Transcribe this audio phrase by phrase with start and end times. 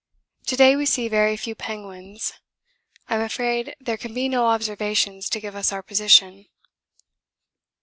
[0.47, 2.33] To day we see very few penguins.
[3.07, 6.47] I'm afraid there can be no observations to give us our position.